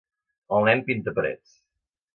El 0.59 0.65
nen 0.69 0.81
pinta 0.89 1.15
parets. 1.21 1.57